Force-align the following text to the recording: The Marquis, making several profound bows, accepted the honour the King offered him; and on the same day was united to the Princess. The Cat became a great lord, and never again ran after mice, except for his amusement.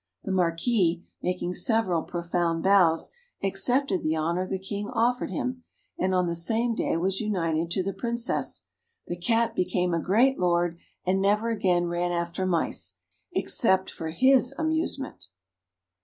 The 0.23 0.31
Marquis, 0.31 1.03
making 1.21 1.53
several 1.53 2.01
profound 2.01 2.63
bows, 2.63 3.11
accepted 3.43 4.01
the 4.01 4.17
honour 4.17 4.47
the 4.47 4.57
King 4.57 4.89
offered 4.89 5.29
him; 5.29 5.63
and 5.95 6.15
on 6.15 6.25
the 6.25 6.33
same 6.33 6.73
day 6.73 6.97
was 6.97 7.21
united 7.21 7.69
to 7.69 7.83
the 7.83 7.93
Princess. 7.93 8.65
The 9.05 9.15
Cat 9.15 9.53
became 9.53 9.93
a 9.93 10.01
great 10.01 10.39
lord, 10.39 10.79
and 11.05 11.21
never 11.21 11.51
again 11.51 11.85
ran 11.85 12.11
after 12.11 12.47
mice, 12.47 12.95
except 13.33 13.91
for 13.91 14.09
his 14.09 14.55
amusement. 14.57 15.27